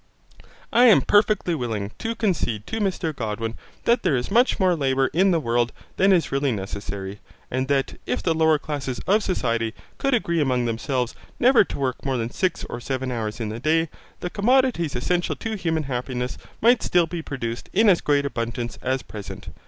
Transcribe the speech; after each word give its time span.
I 0.73 0.85
am 0.85 1.03
perfectly 1.03 1.53
willing 1.53 1.91
to 1.99 2.15
concede 2.15 2.65
to 2.65 2.79
Mr 2.79 3.15
Godwin 3.15 3.53
that 3.83 4.01
there 4.01 4.15
is 4.15 4.31
much 4.31 4.59
more 4.59 4.75
labour 4.75 5.11
in 5.13 5.29
the 5.29 5.39
world 5.39 5.71
than 5.97 6.11
is 6.11 6.31
really 6.31 6.51
necessary, 6.51 7.19
and 7.51 7.67
that, 7.67 7.99
if 8.07 8.23
the 8.23 8.33
lower 8.33 8.57
classes 8.57 8.99
of 9.05 9.21
society 9.21 9.75
could 9.99 10.15
agree 10.15 10.41
among 10.41 10.65
themselves 10.65 11.13
never 11.39 11.63
to 11.65 11.77
work 11.77 12.03
more 12.03 12.17
than 12.17 12.31
six 12.31 12.63
or 12.63 12.81
seven 12.81 13.11
hours 13.11 13.39
in 13.39 13.49
the 13.49 13.59
day, 13.59 13.89
the 14.21 14.31
commodities 14.31 14.95
essential 14.95 15.35
to 15.35 15.55
human 15.55 15.83
happiness 15.83 16.35
might 16.61 16.81
still 16.81 17.05
be 17.05 17.21
produced 17.21 17.69
in 17.71 17.87
as 17.87 18.01
great 18.01 18.25
abundance 18.25 18.79
as 18.81 19.01
at 19.01 19.07
present. 19.07 19.49